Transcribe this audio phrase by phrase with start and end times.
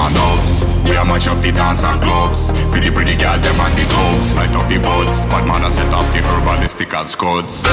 [0.00, 2.50] and ups We a mash up the dance and clubs.
[2.72, 5.70] For the pretty girl, them and the clubs Light up the buds, bad man a
[5.70, 7.66] set up the herbalistic and scuds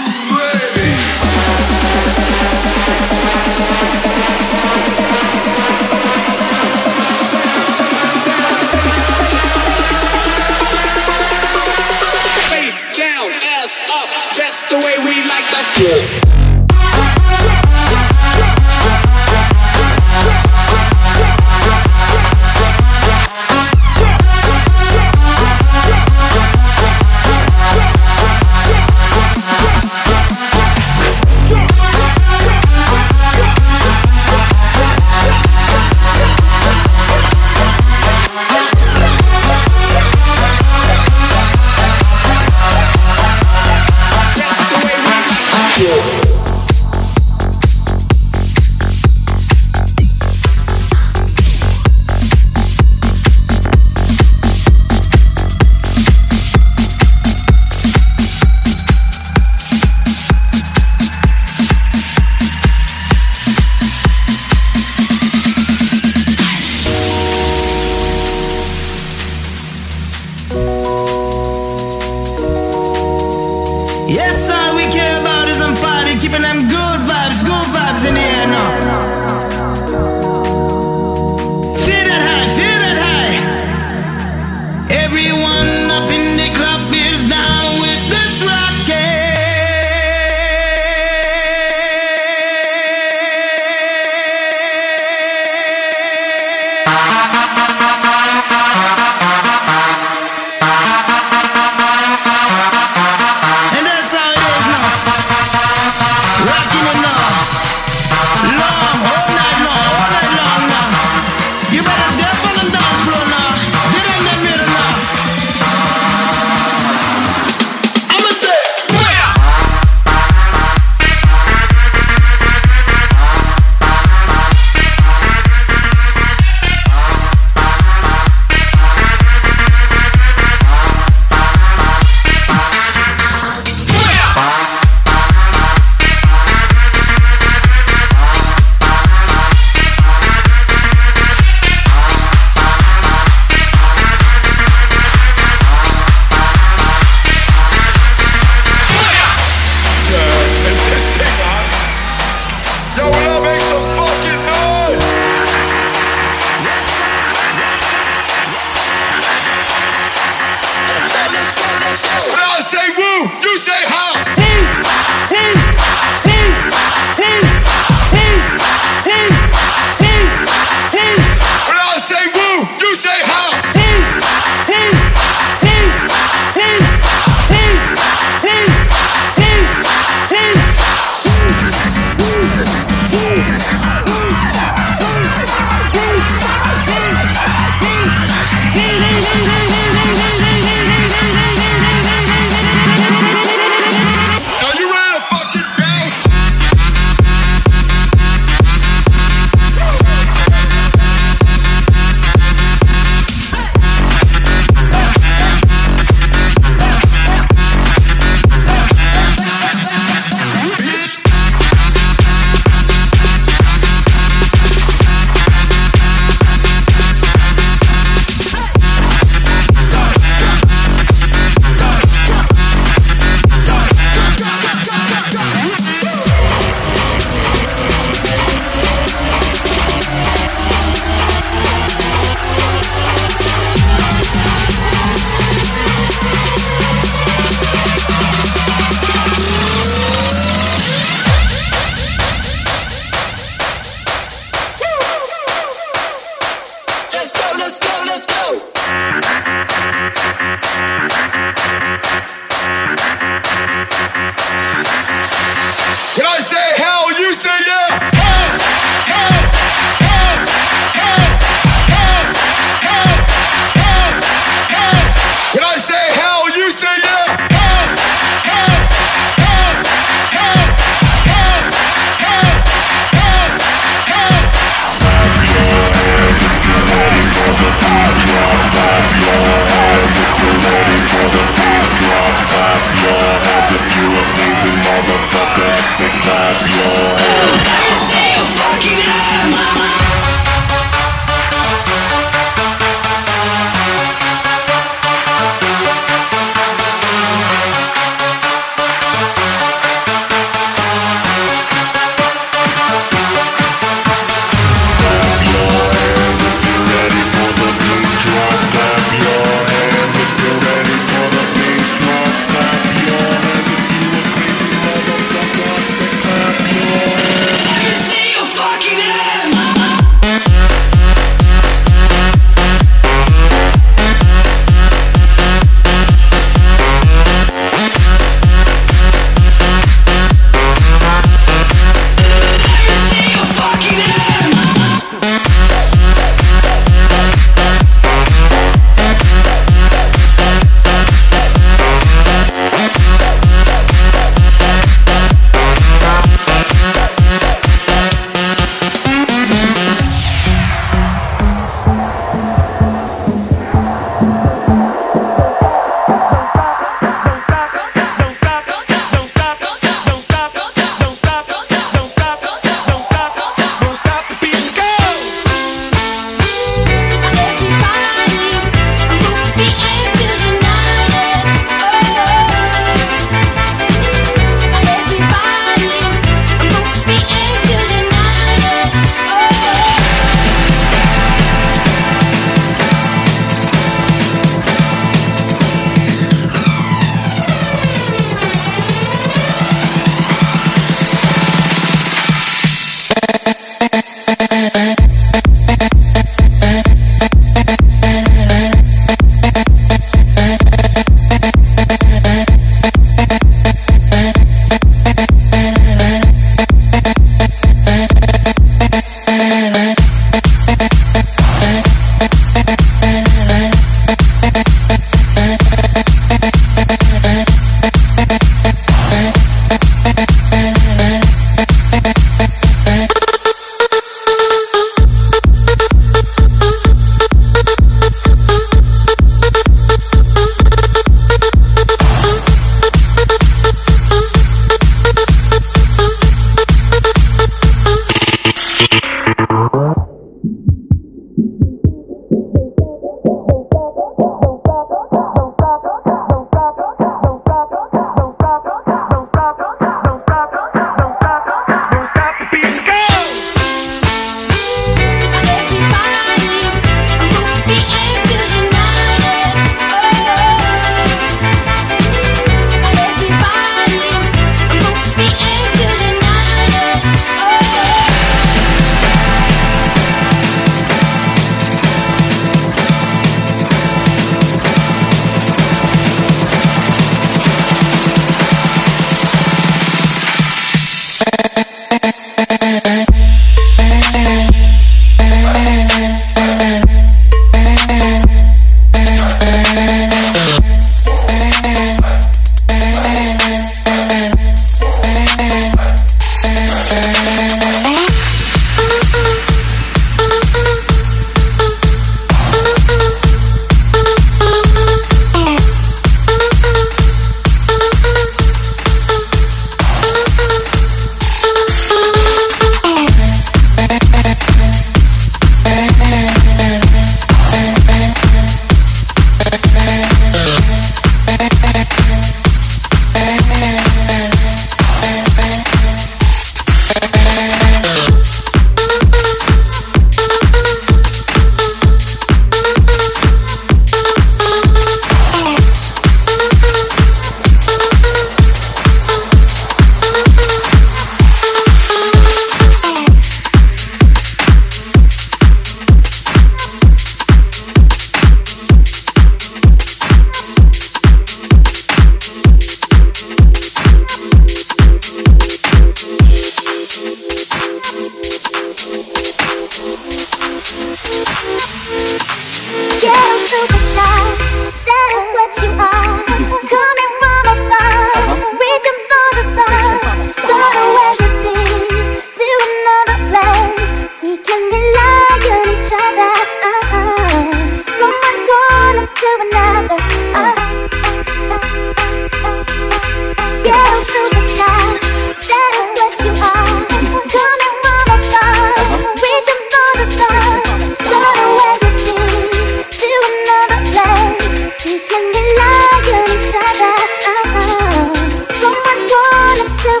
[599.86, 600.00] Go,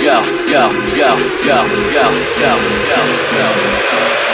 [0.00, 1.58] go, go, go, go,
[1.90, 2.52] go, go,
[2.86, 3.50] go.
[3.90, 4.29] yeah.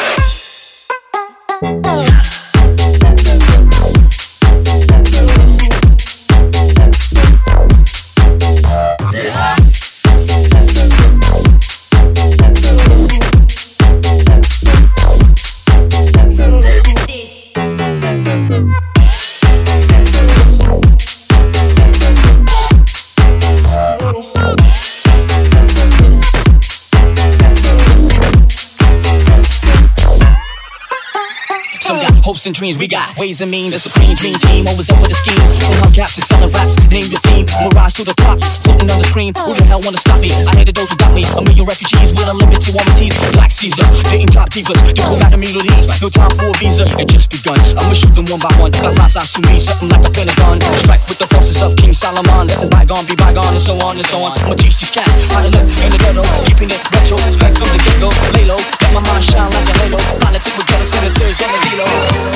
[32.47, 33.75] And dreams, we got ways and means.
[33.75, 35.43] The supreme dream team, always up with a scheme.
[35.67, 37.45] From hubcaps to selling raps, name your theme.
[37.75, 39.35] Rise to the top, floating on the screen.
[39.35, 40.31] Who the hell wanna stop me?
[40.31, 41.27] I hated those who got me.
[41.35, 43.19] A million refugees with a limit to warranties.
[43.35, 44.79] Black Caesar, dating top divas.
[44.95, 46.87] Diplomatic immunities, no time for a visa.
[46.97, 47.59] It just begun.
[47.77, 48.73] I'ma shoot them one by one.
[49.11, 50.63] Sides to me, something like a pentagon.
[50.87, 52.47] Strike with the forces of King Solomon.
[52.47, 54.39] Let the bygone be bygone, and so on and so on.
[54.47, 57.19] I'ma teach these cats how to live in the ghetto, keeping it retro.
[57.27, 58.59] Spec from the get go, lay low.
[58.59, 59.99] Let my mind shine like a halo.
[60.23, 62.36] Politics with ghetto senators and the D-Lo.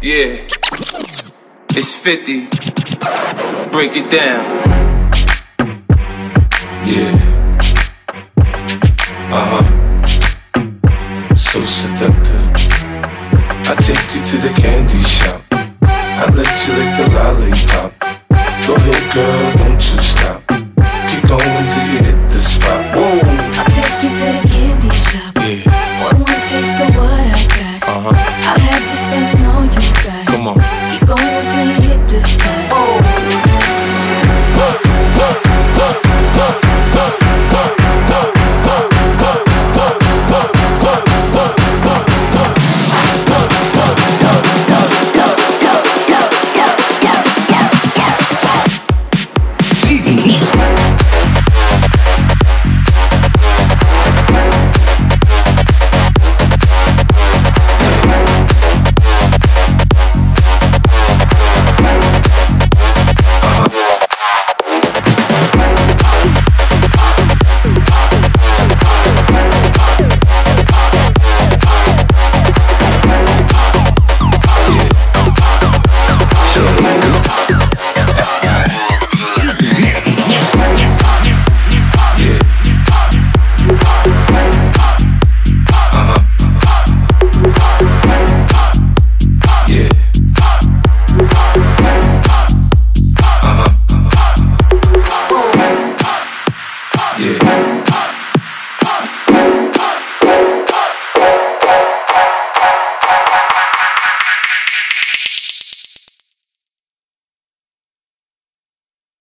[0.00, 0.46] Yeah,
[1.74, 2.46] it's 50.
[3.72, 4.44] Break it down.
[6.86, 7.17] Yeah.